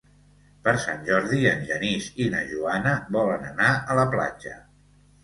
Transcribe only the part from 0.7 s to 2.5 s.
Sant Jordi en Genís i na